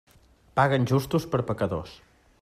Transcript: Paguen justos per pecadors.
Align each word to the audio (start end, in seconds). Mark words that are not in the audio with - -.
Paguen 0.59 0.87
justos 0.91 1.27
per 1.35 1.41
pecadors. 1.51 1.93